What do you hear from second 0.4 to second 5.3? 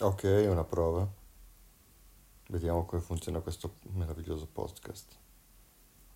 una prova. Vediamo come funziona questo meraviglioso podcast.